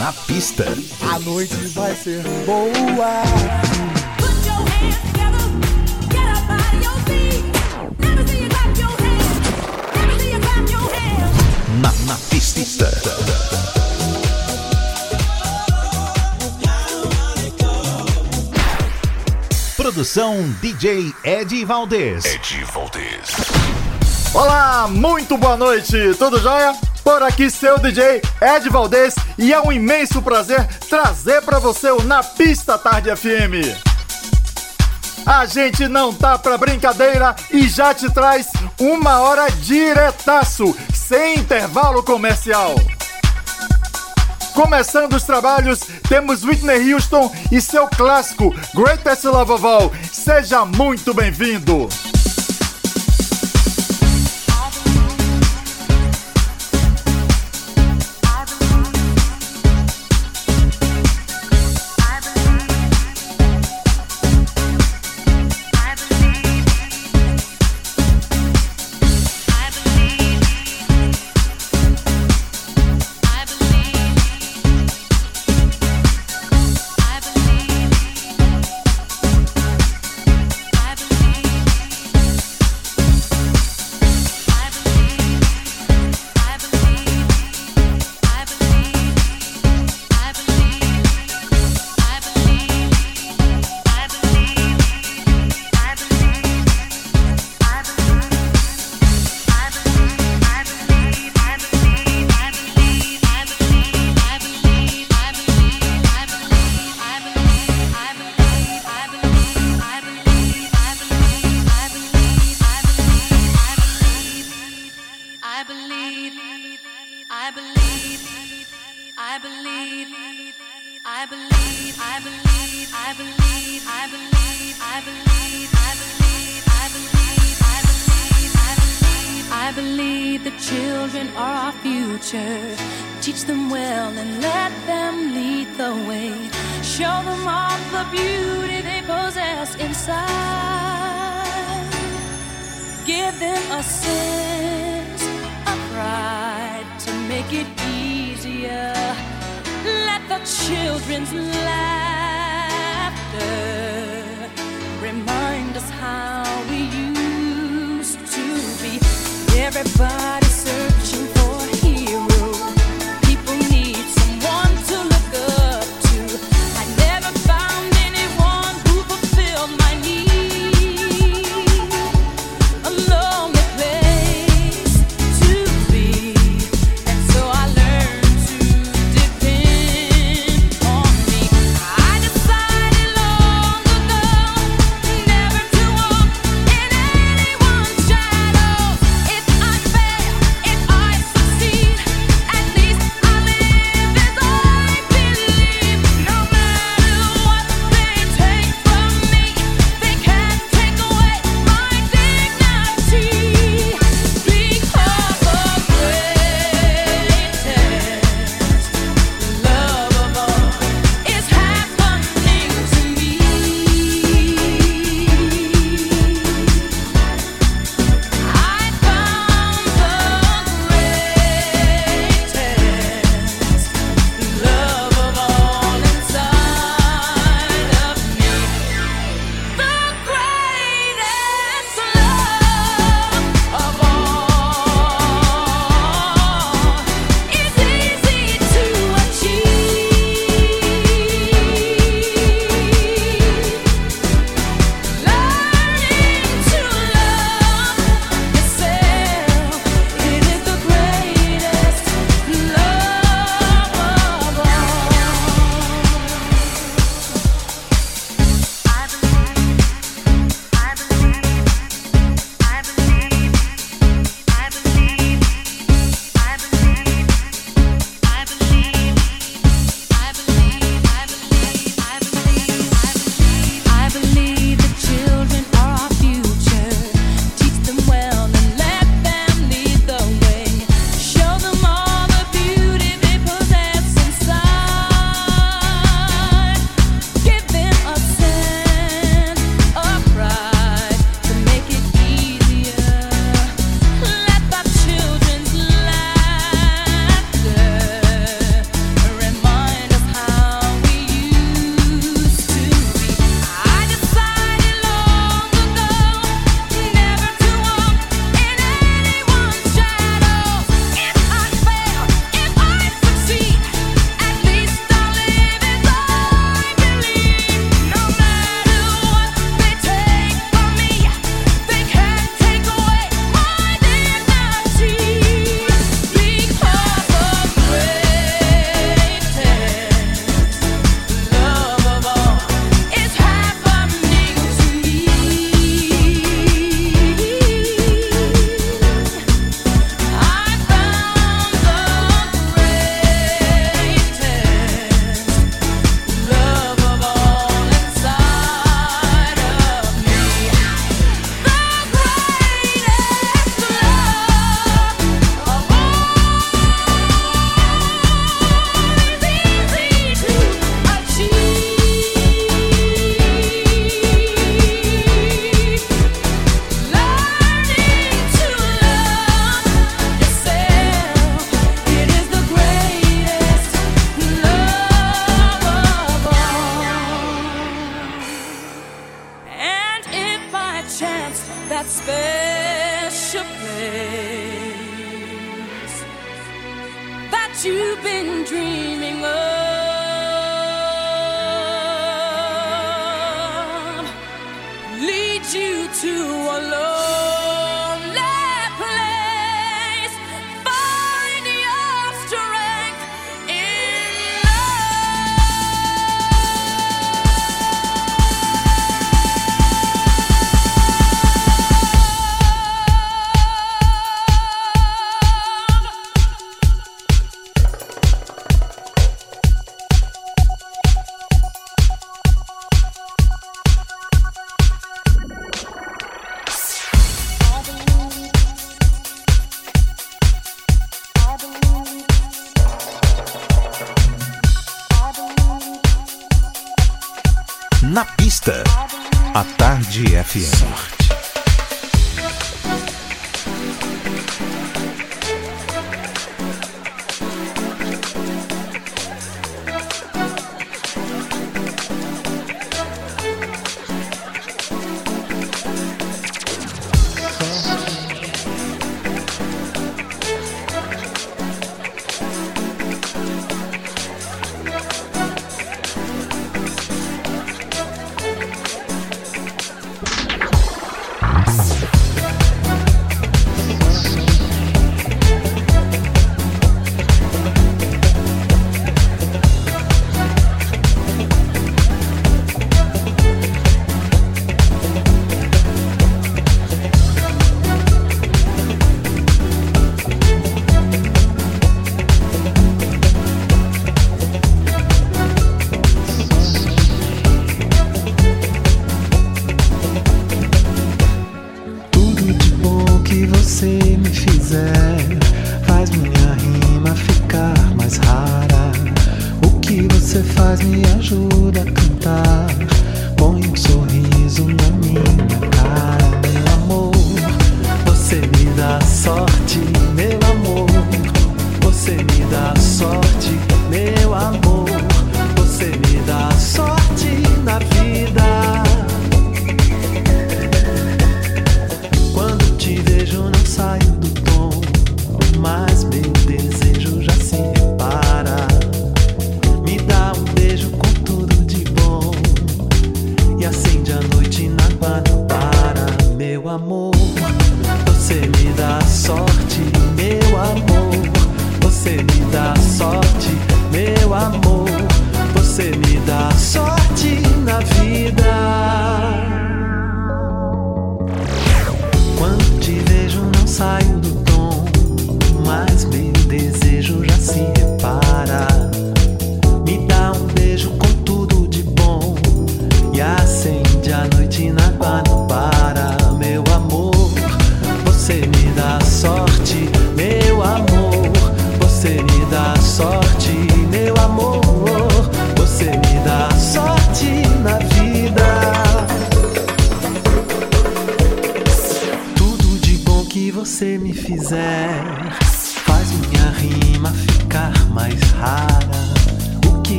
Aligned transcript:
Na 0.00 0.14
pista. 0.14 0.64
A 1.12 1.18
noite 1.18 1.54
vai 1.74 1.94
ser 1.94 2.22
boa. 2.46 3.22
Na, 11.82 11.92
na 12.06 12.16
pista. 12.30 12.90
Produção 19.76 20.50
DJ 20.62 21.12
Ed 21.22 21.64
Valdez. 21.66 22.24
Ed 22.24 22.64
Valdez. 22.72 23.36
Olá, 24.32 24.88
muito 24.88 25.36
boa 25.36 25.58
noite, 25.58 26.14
tudo 26.18 26.40
jóia? 26.40 26.89
Por 27.10 27.24
aqui 27.24 27.50
seu 27.50 27.76
DJ 27.76 28.22
Ed 28.40 28.68
Valdez 28.68 29.16
e 29.36 29.52
é 29.52 29.60
um 29.60 29.72
imenso 29.72 30.22
prazer 30.22 30.64
trazer 30.88 31.42
para 31.42 31.58
você 31.58 31.90
o 31.90 32.04
Na 32.04 32.22
Pista 32.22 32.78
Tarde 32.78 33.10
FM. 33.16 33.66
A 35.26 35.44
gente 35.44 35.88
não 35.88 36.14
tá 36.14 36.38
pra 36.38 36.56
brincadeira 36.56 37.34
e 37.50 37.68
já 37.68 37.92
te 37.92 38.08
traz 38.12 38.46
uma 38.78 39.18
hora 39.22 39.50
diretaço, 39.50 40.72
sem 40.94 41.40
intervalo 41.40 42.00
comercial. 42.04 42.76
Começando 44.54 45.14
os 45.14 45.24
trabalhos, 45.24 45.80
temos 46.08 46.44
Whitney 46.44 46.94
Houston 46.94 47.28
e 47.50 47.60
seu 47.60 47.88
clássico 47.88 48.54
Greatest 48.72 49.24
Love 49.24 49.50
of 49.50 49.66
All. 49.66 49.92
Seja 50.12 50.64
muito 50.64 51.12
bem-vindo! 51.12 51.88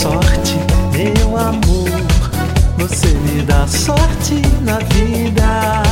sorte, 0.00 0.56
meu 0.92 1.36
amor. 1.36 1.90
Você 2.78 3.08
me 3.08 3.42
dá 3.42 3.66
sorte 3.66 4.40
na 4.62 4.78
vida, 4.94 5.82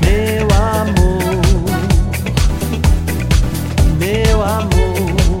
meu 0.00 0.48
amor, 0.80 1.44
meu 3.98 4.42
amor, 4.42 5.40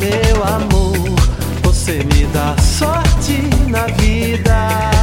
meu 0.00 0.44
amor. 0.56 1.20
Você 1.64 2.02
me 2.04 2.24
dá 2.32 2.56
sorte 2.62 3.42
na 3.68 3.86
vida. 3.98 4.97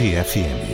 Tarde 0.00 0.69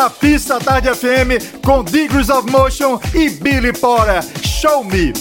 Na 0.00 0.08
Pista 0.08 0.58
Tarde 0.58 0.88
FM 0.94 1.60
com 1.62 1.84
Degrees 1.84 2.30
of 2.30 2.50
Motion 2.50 2.98
e 3.12 3.28
Billy 3.28 3.70
Porter. 3.70 4.24
Show 4.42 4.82
Me! 4.82 5.12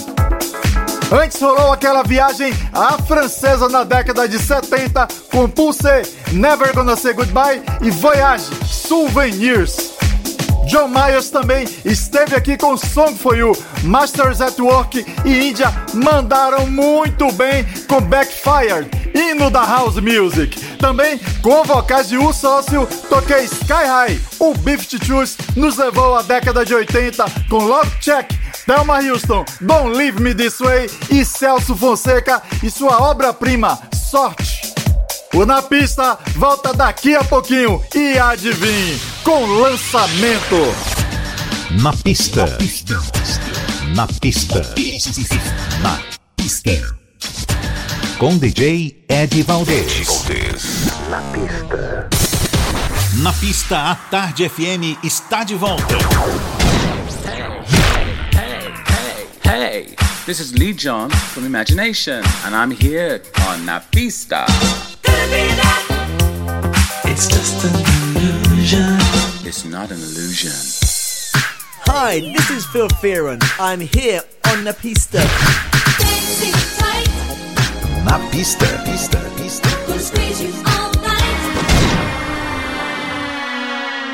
Antes 1.11 1.41
rolou 1.41 1.73
aquela 1.73 2.01
viagem 2.01 2.53
à 2.71 2.93
francesa 2.93 3.67
na 3.67 3.83
década 3.83 4.25
de 4.25 4.39
70 4.39 5.05
com 5.29 5.49
Pulse, 5.49 5.83
Never 6.31 6.73
Gonna 6.73 6.95
Say 6.95 7.11
Goodbye 7.11 7.61
e 7.81 7.91
Voyage, 7.91 8.45
Souvenirs. 8.65 9.95
John 10.65 10.87
Myers 10.87 11.29
também 11.29 11.67
esteve 11.83 12.37
aqui 12.37 12.55
com 12.55 12.77
Song 12.77 13.17
For 13.17 13.35
You, 13.35 13.51
Masters 13.83 14.39
at 14.39 14.57
Work 14.59 15.05
e 15.25 15.49
Índia 15.49 15.73
mandaram 15.93 16.65
muito 16.67 17.29
bem 17.33 17.65
com 17.85 17.99
Backfired, 17.99 18.89
hino 19.13 19.49
da 19.49 19.65
House 19.65 19.97
Music. 19.97 20.57
Também 20.77 21.19
com 21.41 21.65
vocais 21.65 22.07
de 22.07 22.17
U 22.17 22.31
Sócio, 22.31 22.87
toquei 23.09 23.43
Sky 23.43 23.73
High. 23.85 24.28
O 24.39 24.53
Beef 24.53 24.87
Choose 25.05 25.35
nos 25.55 25.77
levou 25.77 26.15
à 26.15 26.21
década 26.21 26.65
de 26.65 26.73
80 26.73 27.25
com 27.49 27.57
Love 27.57 27.91
Check, 27.99 28.31
Thelma 28.65 28.99
Houston, 29.01 29.43
Don't 29.59 29.97
Leave 29.97 30.21
Me 30.21 30.33
This 30.33 30.59
Way 30.59 30.89
e 31.11 31.25
Celso 31.25 31.75
Fonseca 31.75 32.41
e 32.63 32.71
sua 32.71 33.01
obra-prima, 33.01 33.77
Sorte. 33.93 34.73
O 35.33 35.45
Na 35.45 35.61
Pista 35.61 36.17
volta 36.35 36.73
daqui 36.73 37.15
a 37.15 37.23
pouquinho 37.23 37.83
e 37.93 38.17
adivinhe, 38.17 38.99
com 39.23 39.45
lançamento. 39.45 40.55
Na 41.81 41.93
pista. 41.93 42.45
Na 42.45 42.57
pista. 42.57 42.95
Na 43.95 44.07
pista. 44.07 44.61
Na 45.81 45.99
pista. 46.35 46.95
Com 48.17 48.37
DJ 48.37 49.05
Ed 49.07 49.43
Valdez. 49.43 50.25
Na 51.09 51.21
pista. 51.21 52.08
Na 53.17 53.33
pista, 53.33 53.91
a 53.91 53.95
Tarde 53.95 54.45
FM 54.47 54.97
está 55.03 55.43
de 55.43 55.55
volta. 55.55 55.83
Hey, 58.31 58.73
hey, 59.43 59.87
hey. 59.89 59.95
This 60.25 60.39
is 60.39 60.53
Lee 60.53 60.73
John 60.73 61.09
from 61.09 61.43
Imagination, 61.43 62.23
and 62.45 62.55
I'm 62.55 62.71
here 62.71 63.21
on 63.49 63.65
Na 63.65 63.79
Pista. 63.79 64.45
It's 67.05 67.27
just 67.27 67.65
an 67.65 67.73
illusion. 68.15 68.97
It's 69.43 69.65
not 69.65 69.91
an 69.91 69.97
illusion. 69.97 70.53
Hi, 71.87 72.19
this 72.19 72.51
is 72.51 72.65
Phil 72.67 72.87
Fearon. 73.01 73.41
I'm 73.59 73.79
here 73.79 74.21
on 74.51 74.63
the 74.63 74.73
pista. 74.73 75.19
Na 78.05 78.19
pista. 78.29 78.67
Pista. 78.85 79.19
Pista. 79.35 80.88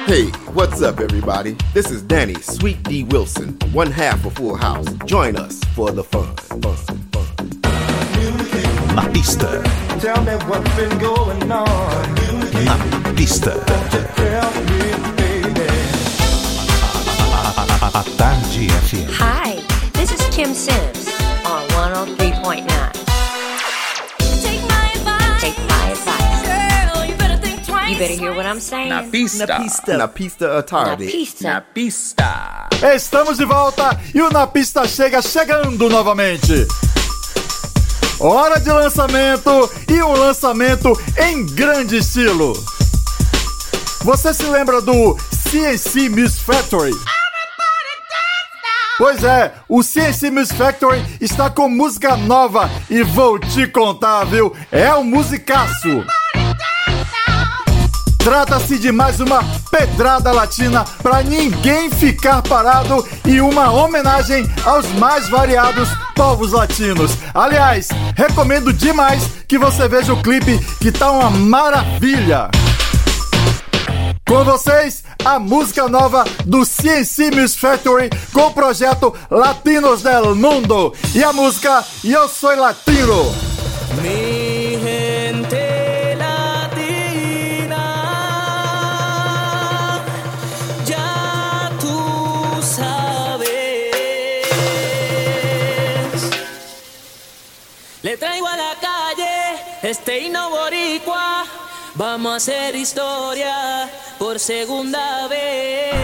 Hey, 0.05 0.27
what's 0.53 0.83
up, 0.83 0.99
everybody? 0.99 1.57
This 1.73 1.89
is 1.89 2.03
Danny 2.03 2.35
Sweet 2.35 2.83
D 2.83 3.03
Wilson, 3.05 3.57
one 3.71 3.89
half 3.89 4.23
of 4.23 4.33
Full 4.33 4.55
House. 4.55 4.85
Join 5.05 5.35
us 5.35 5.63
for 5.73 5.89
the 5.89 6.03
fun. 6.03 6.35
fun, 6.35 6.61
fun. 6.61 7.25
Na 8.95 9.11
pista. 9.11 9.63
Tell 9.99 10.23
me 10.23 10.33
what's 10.45 10.75
been 10.75 10.95
going 10.99 11.51
on. 11.51 12.15
Na 12.63 13.13
pista. 13.15 13.59
Tell 14.15 14.51
me, 14.65 14.93
baby. 15.17 15.65
A 17.81 18.03
Tarde 18.15 18.69
FM. 18.85 19.09
Hi, 19.09 19.59
this 19.93 20.11
is 20.11 20.21
Kim 20.29 20.53
Sims 20.53 21.07
on 21.47 21.67
103.9. 21.69 23.14
You 27.87 27.97
better 27.97 28.15
hear 28.15 28.33
what 28.33 28.45
I'm 28.47 28.59
saying. 28.59 28.89
Na 28.89 29.03
Pista. 29.03 29.45
Na 29.45 29.59
pista. 29.59 29.97
Na 29.97 30.07
pista 30.07 30.45
à 30.51 30.55
Na 30.55 30.63
tarde. 30.63 31.05
pista. 31.05 31.43
Na 31.53 31.61
Pista. 31.61 32.69
Estamos 32.95 33.37
de 33.37 33.45
volta 33.45 33.99
e 34.13 34.21
o 34.21 34.29
Na 34.31 34.47
Pista 34.47 34.87
chega 34.87 35.21
chegando 35.21 35.87
novamente. 35.89 36.67
Hora 38.19 38.59
de 38.59 38.71
lançamento 38.71 39.69
e 39.89 40.01
um 40.01 40.13
lançamento 40.13 40.99
em 41.17 41.45
grande 41.45 41.97
estilo. 41.97 42.53
Você 44.03 44.33
se 44.33 44.43
lembra 44.45 44.81
do 44.81 45.15
CNC 45.51 46.09
Music 46.09 46.43
Factory? 46.43 46.91
Pois 48.97 49.23
é, 49.23 49.53
o 49.67 49.83
CNC 49.83 50.31
Music 50.31 50.57
Factory 50.57 51.03
está 51.19 51.49
com 51.49 51.67
música 51.67 52.15
nova 52.15 52.69
e 52.89 53.03
vou 53.03 53.37
te 53.37 53.67
contar, 53.67 54.23
viu? 54.25 54.55
É 54.71 54.93
um 54.95 55.03
musicaço. 55.03 56.03
Trata-se 58.25 58.79
de 58.79 58.91
mais 58.91 59.19
uma 59.19 59.43
pedrada 59.69 60.31
latina 60.31 60.83
para 61.03 61.21
ninguém 61.21 61.91
ficar 61.91 62.41
parado 62.41 63.07
e 63.23 63.39
uma 63.39 63.71
homenagem 63.71 64.51
aos 64.65 64.87
mais 64.93 65.29
variados 65.29 65.87
povos 66.15 66.51
latinos. 66.51 67.11
Aliás, 67.35 67.89
recomendo 68.15 68.73
demais 68.73 69.29
que 69.47 69.59
você 69.59 69.87
veja 69.87 70.11
o 70.11 70.23
clipe 70.23 70.57
que 70.81 70.91
tá 70.91 71.11
uma 71.11 71.29
maravilha. 71.29 72.49
Com 74.27 74.43
vocês, 74.43 75.03
a 75.23 75.37
música 75.37 75.87
nova 75.87 76.25
do 76.45 76.65
CNC 76.65 77.29
Music 77.29 77.59
Factory 77.59 78.09
com 78.33 78.47
o 78.47 78.53
projeto 78.53 79.13
Latinos 79.29 80.01
del 80.01 80.33
Mundo 80.33 80.95
e 81.13 81.23
a 81.23 81.31
música 81.31 81.85
Eu 82.03 82.27
Sou 82.27 82.55
Latino. 82.55 83.31
Mi 84.01 84.54
Le 98.05 98.17
traigo 98.17 98.45
a 98.45 98.55
la 98.55 98.75
calle 98.79 99.57
este 99.81 100.19
himno 100.19 100.51
boricua. 100.51 101.43
Vamos 101.95 102.33
a 102.33 102.35
hacer 102.35 102.75
historia 102.75 103.89
por 104.19 104.39
segunda 104.39 105.27
vez. 105.27 105.95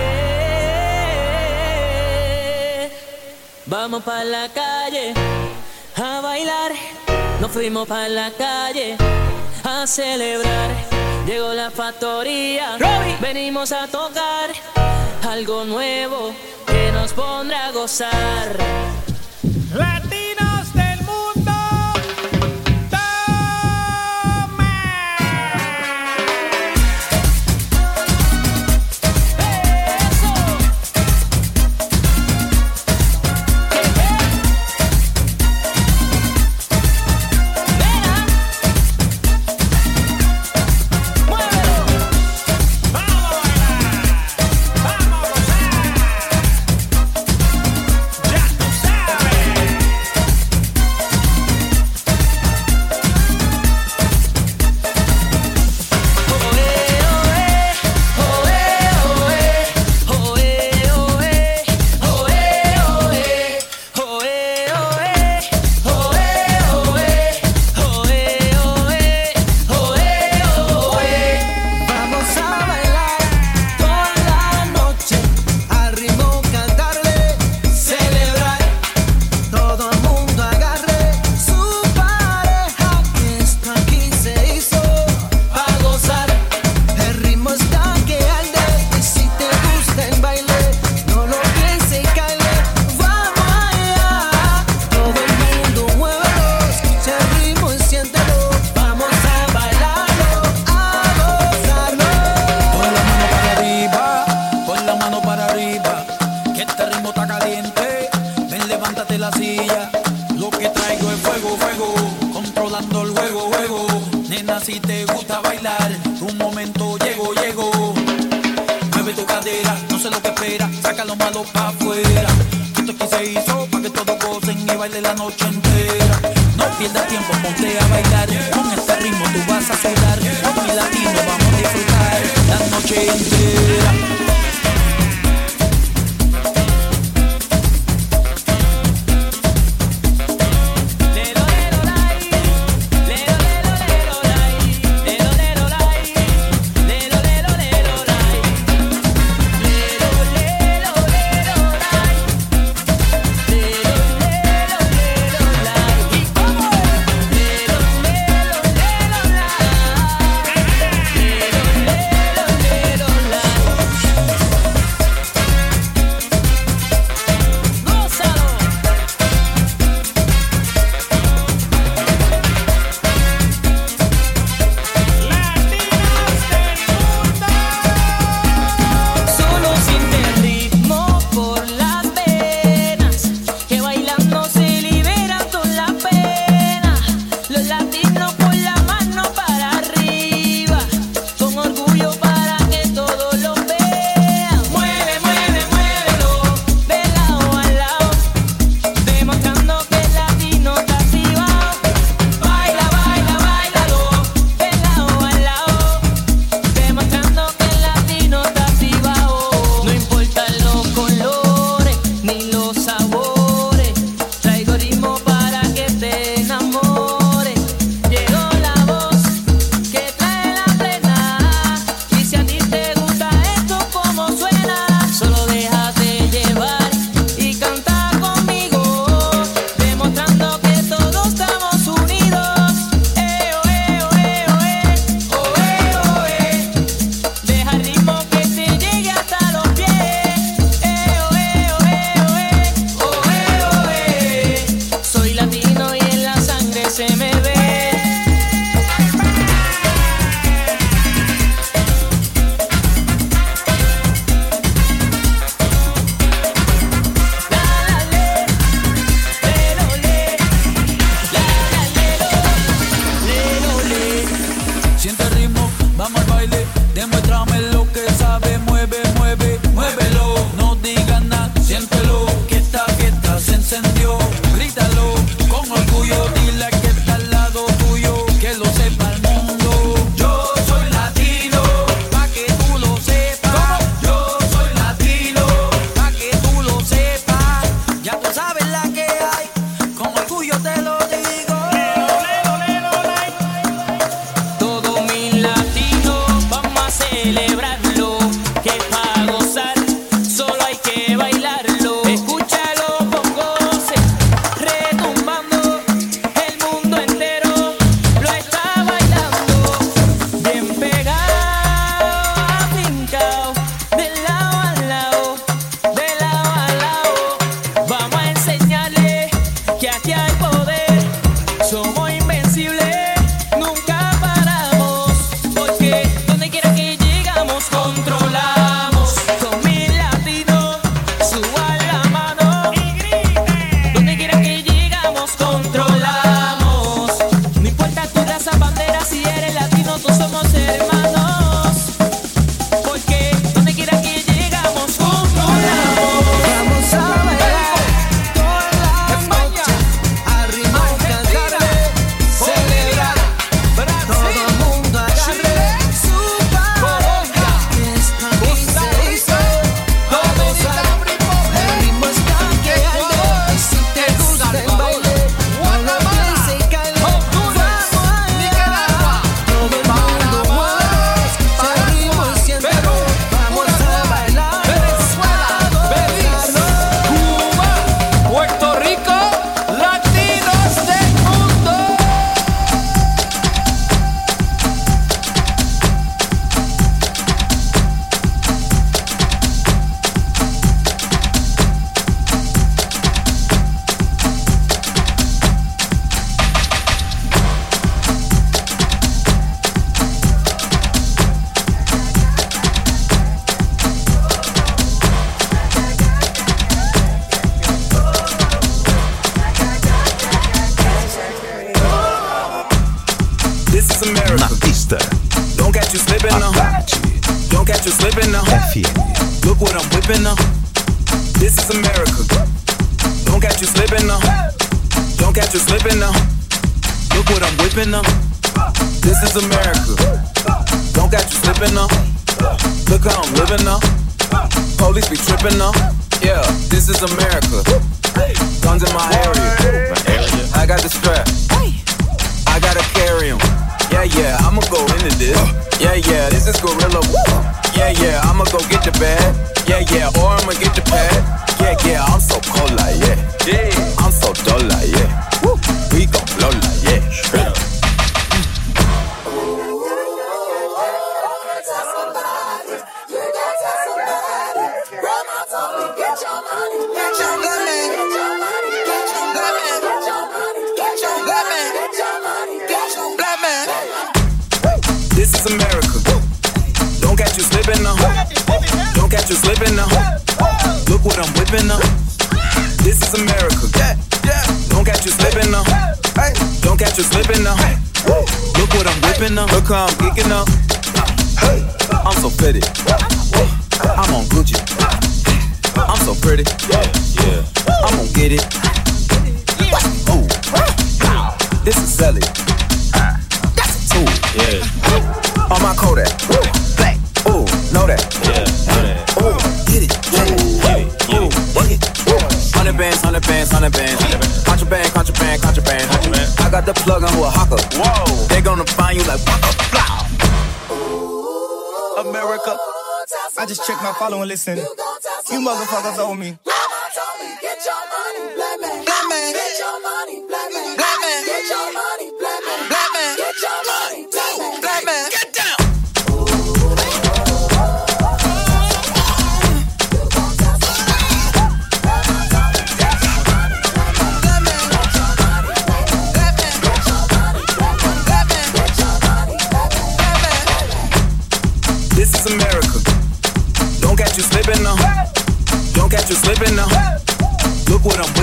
Vamos 3.67 4.01
para 4.01 4.23
la 4.23 4.49
calle 4.49 5.13
a 5.95 6.21
bailar. 6.21 6.71
Nos 7.39 7.51
fuimos 7.51 7.87
para 7.87 8.09
la 8.09 8.31
calle 8.31 8.97
a 9.63 9.85
celebrar. 9.85 10.71
Llegó 11.27 11.53
la 11.53 11.69
factoría. 11.69 12.79
Venimos 13.21 13.71
a 13.71 13.85
tocar 13.85 14.49
algo 15.29 15.65
nuevo 15.65 16.33
que 16.65 16.91
nos 16.93 17.13
pondrá 17.13 17.67
a 17.67 17.71
gozar. 17.71 18.57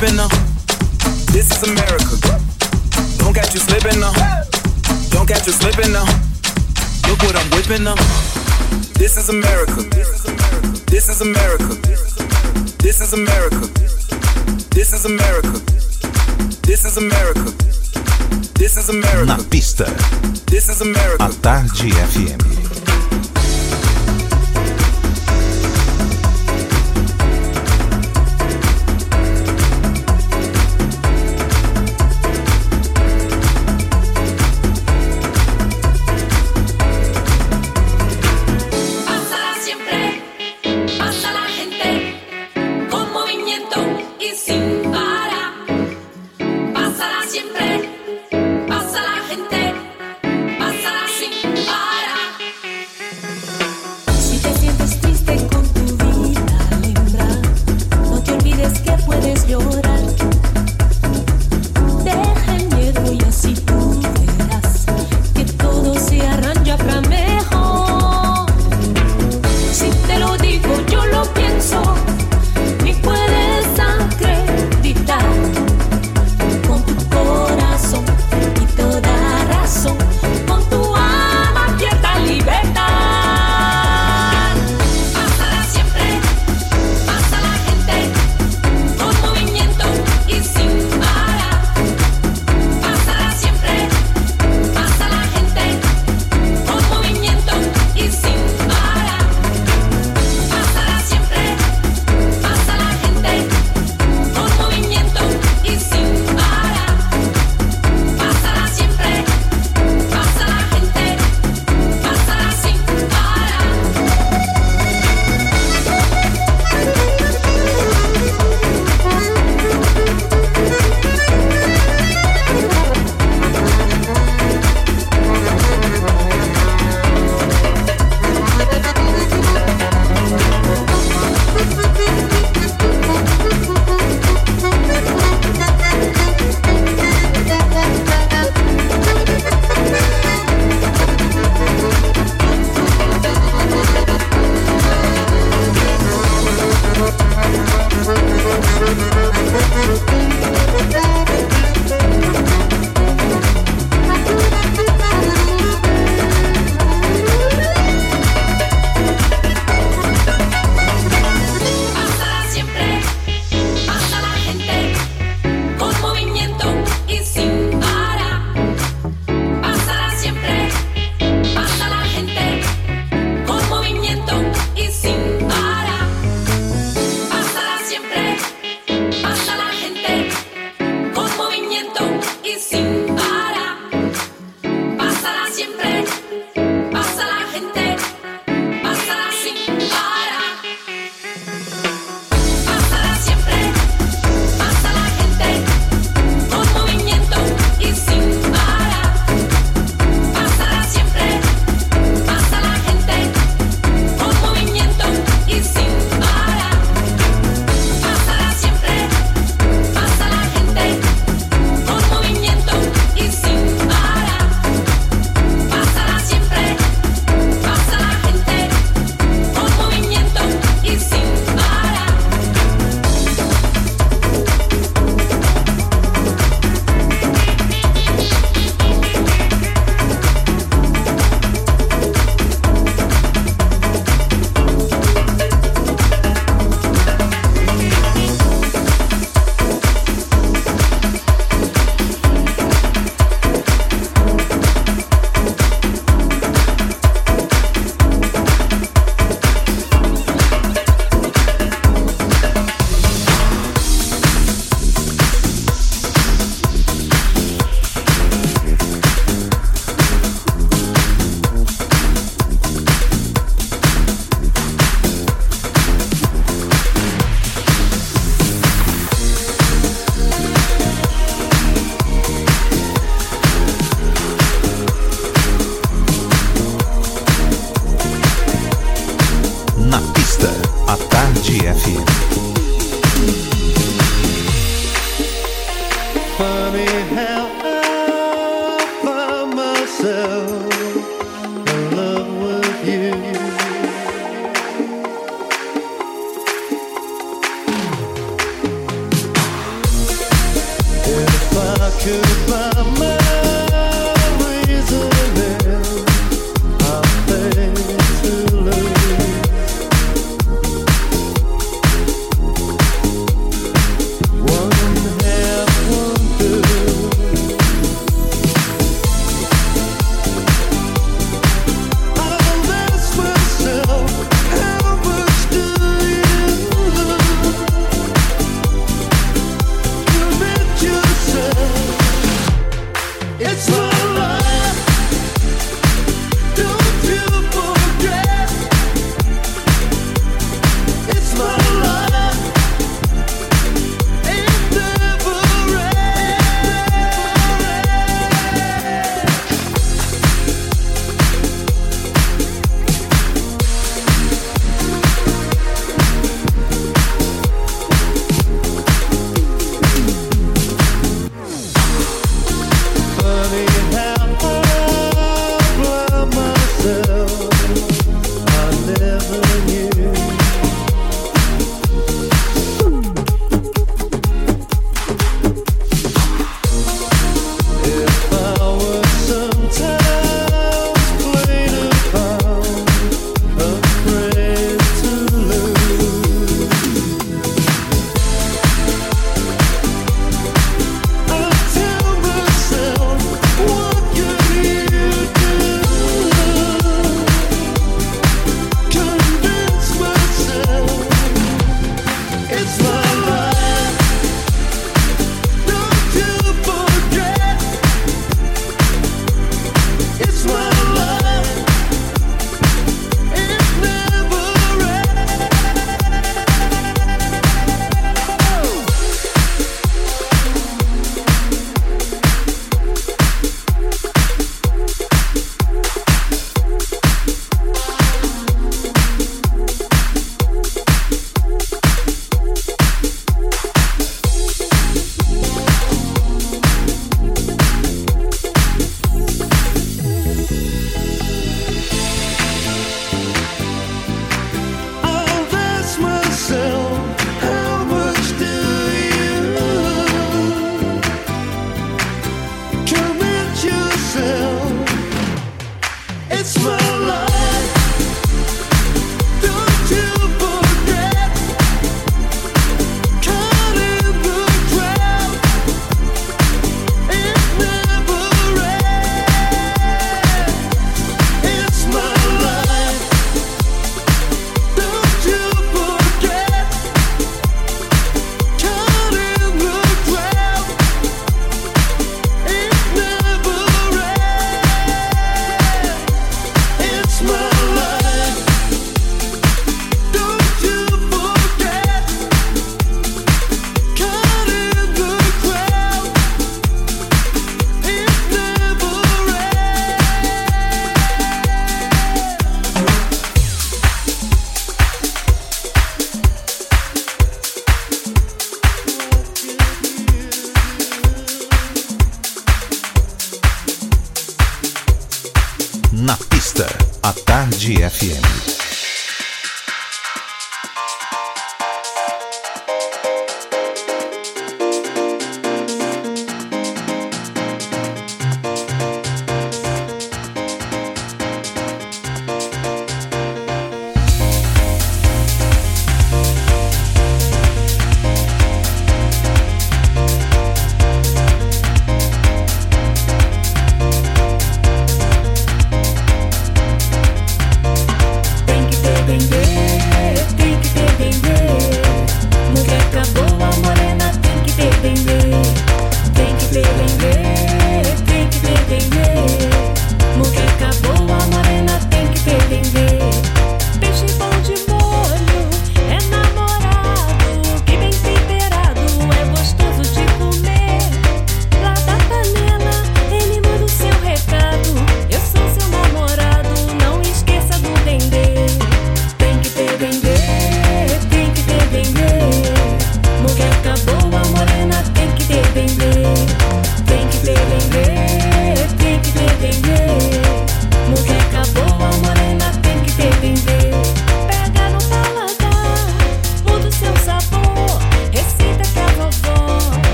slipping 0.00 0.16
now. 0.16 0.28
This 1.30 1.50
is 1.50 1.62
America. 1.62 2.16
Don't 3.18 3.34
catch 3.34 3.52
you 3.52 3.60
slipping 3.60 4.00
now. 4.00 4.12
Don't 5.10 5.26
catch 5.28 5.46
you 5.46 5.52
slipping 5.52 5.92
now. 5.92 6.06
Look 7.06 7.20
what 7.20 7.36
I'm 7.36 7.50
whipping 7.50 7.86
up. 7.86 7.98
This 8.96 9.18
is 9.18 9.28
America. 9.28 9.82
This 10.86 11.08
is 11.08 11.20
America. 11.20 11.74
This 12.78 13.00
is 13.00 13.12
America. 13.12 13.66
This 14.70 14.92
is 14.94 15.04
America. 15.04 15.60
This 16.64 16.84
is 16.84 16.96
America. 16.96 17.50
This 18.54 18.76
is 18.78 18.88
America. 18.88 19.26
Na 19.26 19.36
pista. 19.50 19.84
This 20.46 20.70
is 20.70 20.80
America. 20.80 21.24
A 21.24 21.32
tarde 21.42 21.90
FM. 22.08 22.59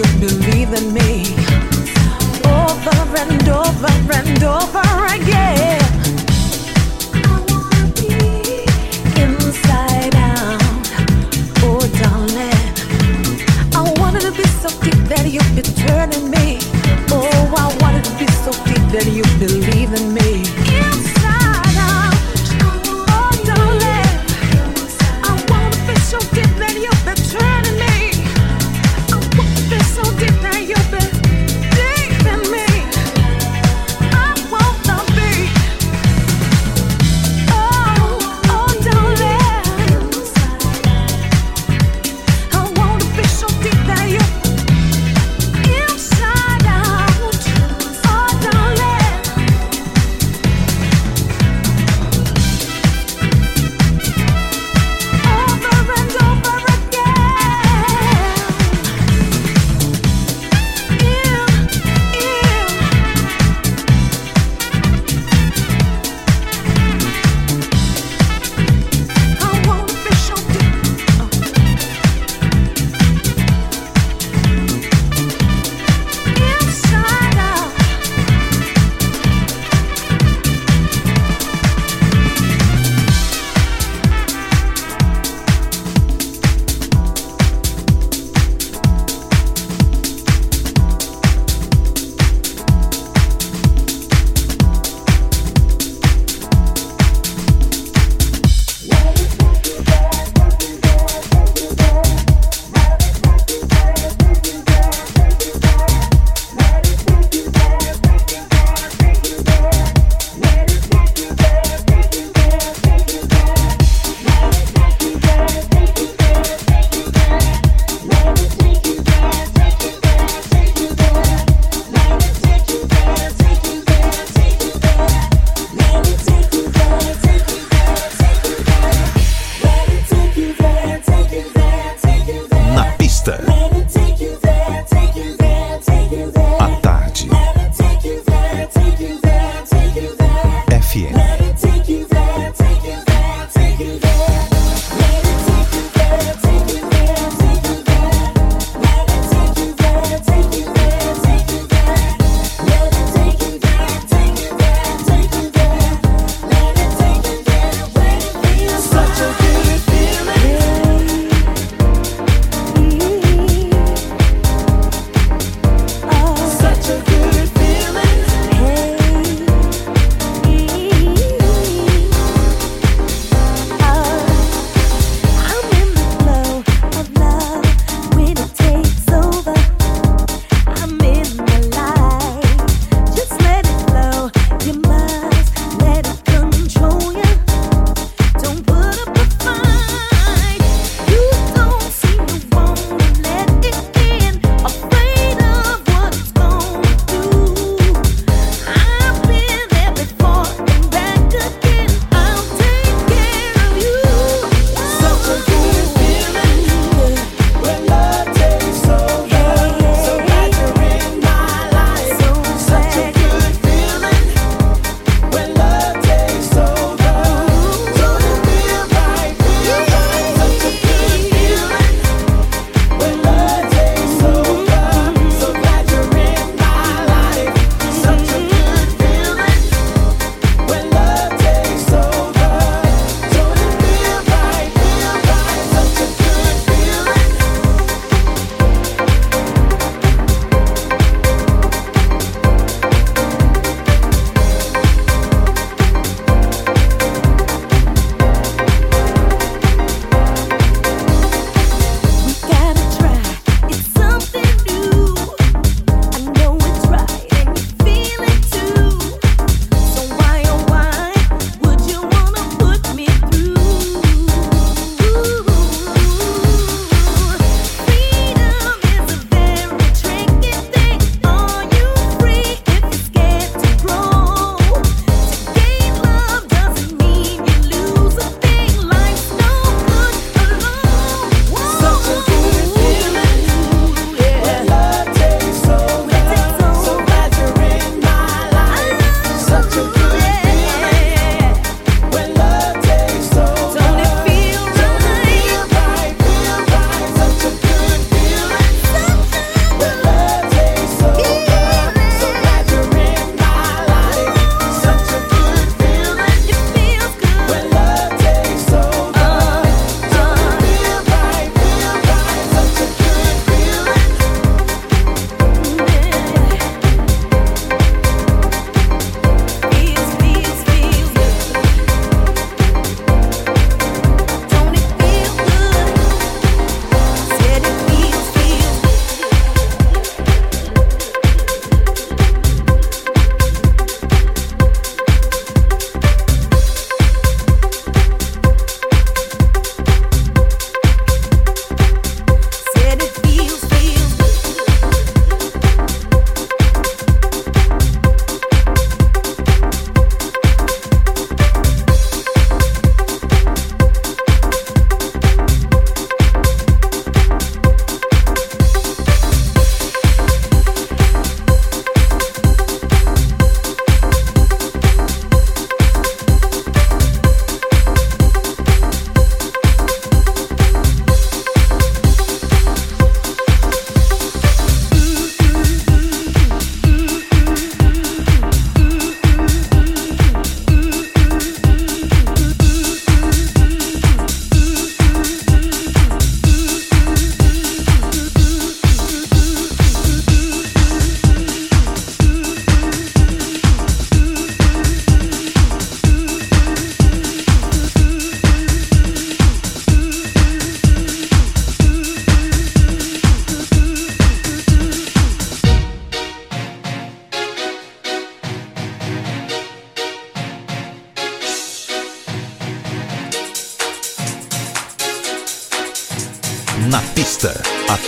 you 0.00 0.18
believe 0.18 0.72
in 0.72 0.94
me 0.94 1.24
over 2.48 3.16
and 3.18 3.48
over 3.48 4.12
and 4.14 4.42
over 4.42 5.14
again. 5.14 5.79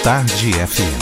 Tarde 0.03 0.51
FM. 0.51 1.02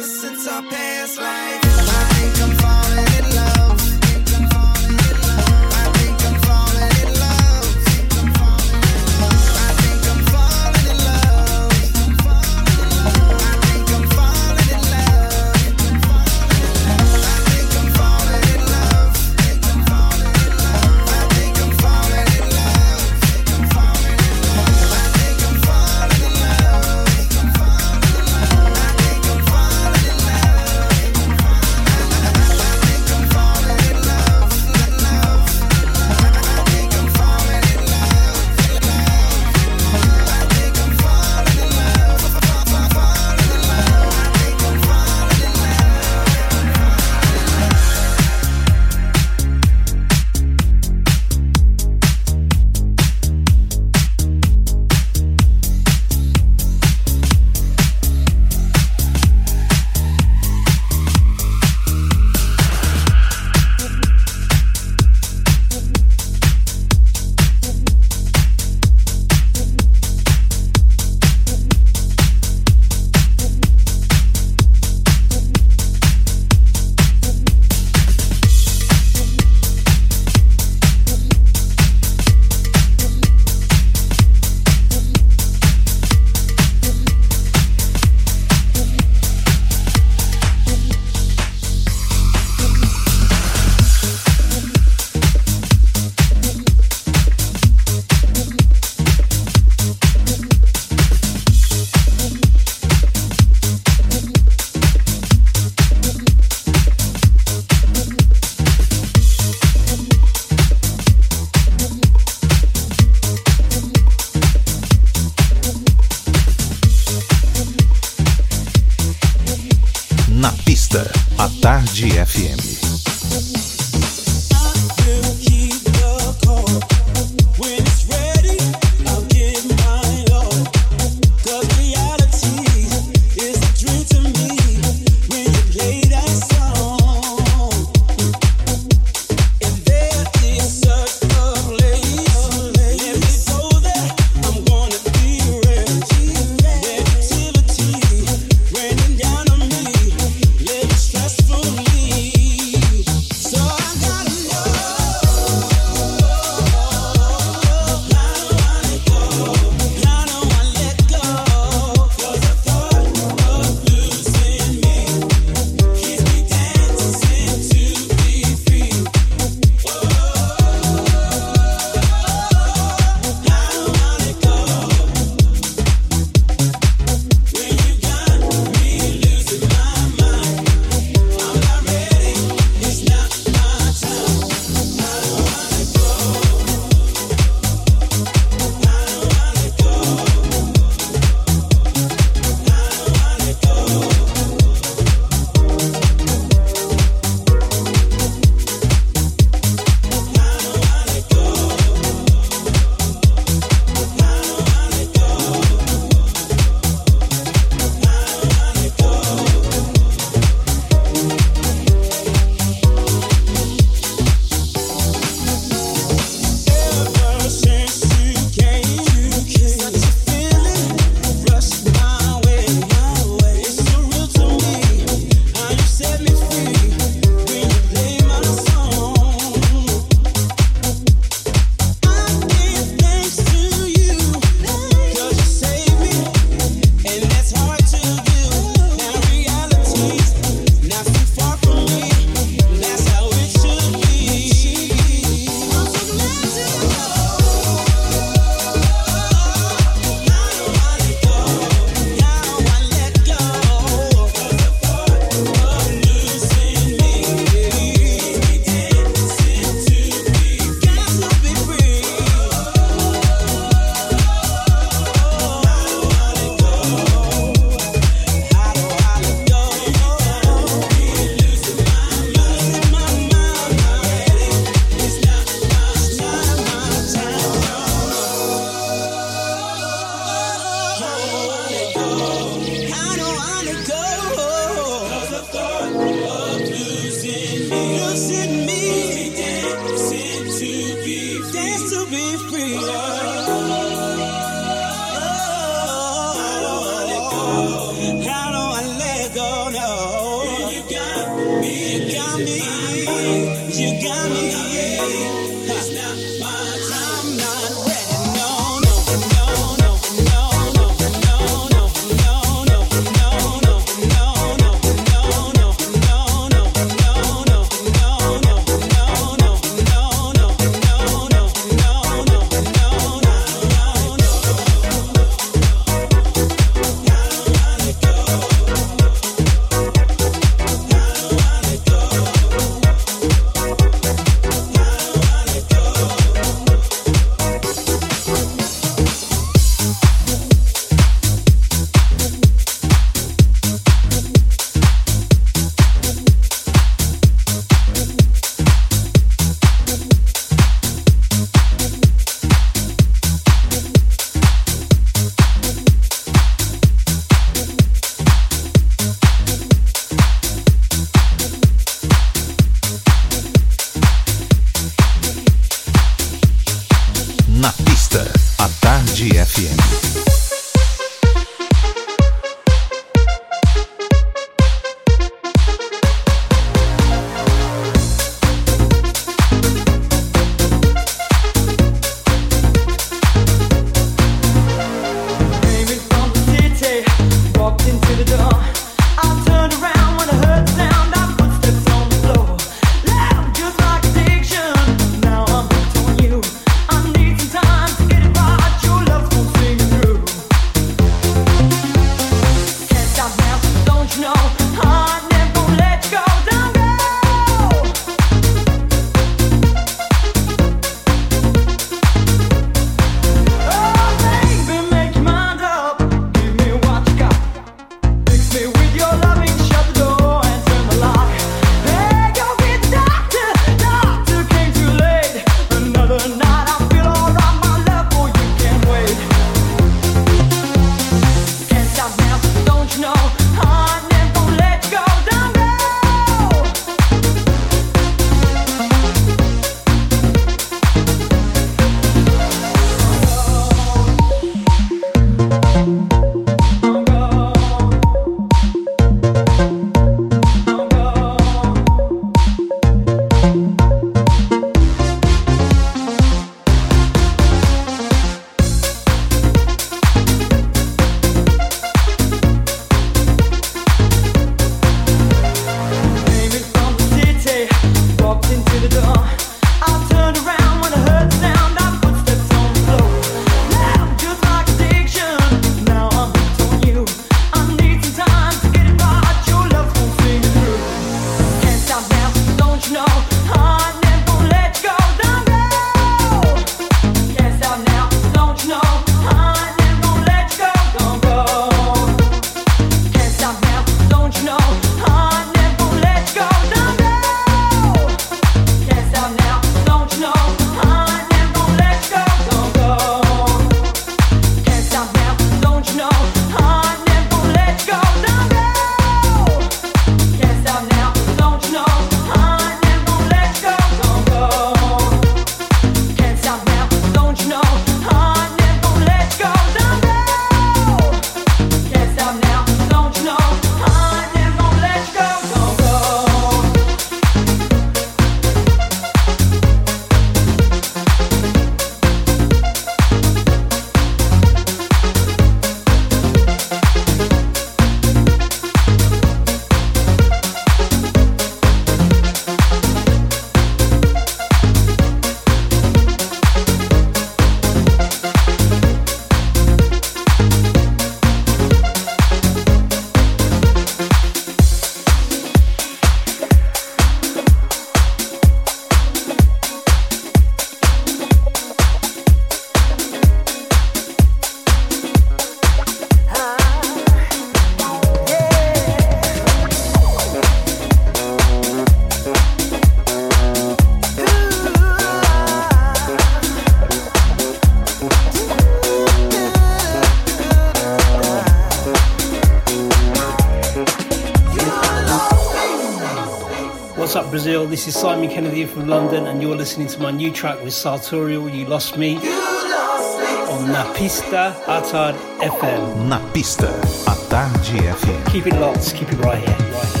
Kennedy 588.41 588.65
from 588.65 588.87
London, 588.87 589.27
and 589.27 589.39
you're 589.39 589.55
listening 589.55 589.85
to 589.85 590.01
my 590.01 590.09
new 590.09 590.31
track 590.31 590.63
with 590.63 590.73
Sartorial, 590.73 591.47
You 591.47 591.67
Lost 591.67 591.95
Me, 591.95 592.15
on 592.15 593.69
Napista 593.69 594.55
Atard 594.65 595.13
FM. 595.37 596.09
Napista 596.09 596.73
Atard 597.05 597.53
FM. 597.77 598.31
Keep 598.31 598.47
it 598.47 598.59
locked, 598.59 598.95
keep 598.95 599.13
it 599.13 599.19
right 599.19 599.47
here, 599.47 599.57
right 599.69 599.85
here. 599.95 600.00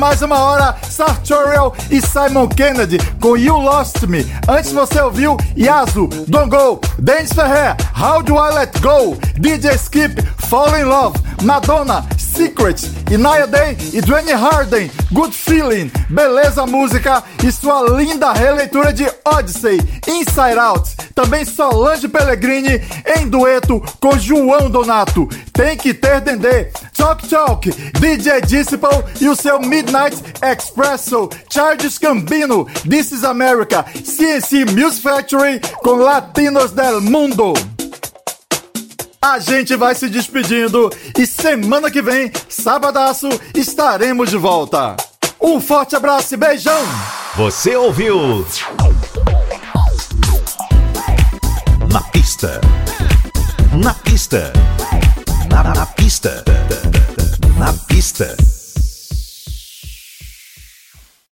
Mais 0.00 0.22
uma 0.22 0.38
hora, 0.38 0.74
Sartorial 0.88 1.76
e 1.90 2.00
Simon 2.00 2.48
Kennedy 2.48 2.96
com 3.20 3.36
You 3.36 3.58
Lost 3.58 4.02
Me. 4.04 4.26
Antes 4.48 4.72
você 4.72 4.98
ouviu 4.98 5.36
Yasu, 5.54 6.06
Don't 6.26 6.48
Go, 6.48 6.80
Dance 6.98 7.34
Ferrer, 7.34 7.76
How 8.00 8.22
Do 8.22 8.36
I 8.36 8.54
Let 8.54 8.80
Go, 8.80 9.18
DJ 9.38 9.74
Skip, 9.74 10.22
Fall 10.48 10.74
in 10.78 10.84
Love, 10.84 11.18
Madonna, 11.42 12.02
Secret, 12.16 12.90
Inaya 13.10 13.46
Day 13.46 13.76
e 13.92 14.00
Dwayne 14.00 14.32
Harden, 14.32 14.90
Good 15.12 15.34
Feeling, 15.34 15.92
Beleza 16.08 16.64
Música 16.66 17.22
e 17.44 17.52
sua 17.52 17.82
linda 17.90 18.32
releitura 18.32 18.94
de 18.94 19.06
Odyssey, 19.24 19.78
Inside 20.08 20.58
Out. 20.58 20.96
Também 21.14 21.44
Solange 21.44 22.08
Pellegrini 22.08 22.80
em 23.18 23.28
dueto 23.28 23.82
com 24.00 24.18
João 24.18 24.70
Donato. 24.70 25.28
Tem 25.52 25.76
que 25.76 25.92
ter 25.92 26.22
Dendê, 26.22 26.70
Talk 27.00 27.26
Talk, 27.28 27.70
DJ 27.98 28.42
Disciple 28.42 28.90
e 29.22 29.26
o 29.26 29.34
seu 29.34 29.58
Midnight 29.58 30.22
Expresso, 30.42 31.30
Charles 31.48 31.96
Gambino, 31.96 32.66
This 32.86 33.10
is 33.12 33.24
America, 33.24 33.86
CNC 34.04 34.66
Music 34.66 35.00
Factory 35.00 35.60
com 35.78 35.92
Latinos 35.92 36.72
del 36.72 37.00
Mundo. 37.00 37.54
A 39.22 39.38
gente 39.38 39.76
vai 39.76 39.94
se 39.94 40.10
despedindo 40.10 40.90
e 41.18 41.26
semana 41.26 41.90
que 41.90 42.02
vem, 42.02 42.30
sabadaço, 42.50 43.30
estaremos 43.54 44.28
de 44.28 44.36
volta. 44.36 44.94
Um 45.40 45.58
forte 45.58 45.96
abraço 45.96 46.34
e 46.34 46.36
beijão! 46.36 46.82
Você 47.34 47.76
ouviu? 47.76 48.46
Na 51.90 52.02
pista. 52.12 52.60
Na 53.82 53.94
pista. 53.94 54.52